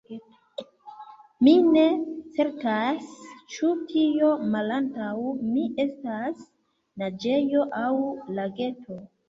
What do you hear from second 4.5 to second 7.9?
malantaŭ mi, estas naĝejo aŭ